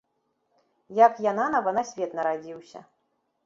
Як 1.05 1.21
я 1.29 1.35
нанава 1.41 1.77
на 1.81 1.87
свет 1.93 2.11
нарадзіўся. 2.21 2.87